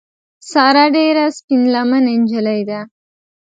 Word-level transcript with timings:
ساره 0.51 0.85
ډېره 0.95 1.25
سپین 1.37 1.61
لمنې 1.75 2.13
نجیلۍ 2.21 2.61
ده. 2.69 2.79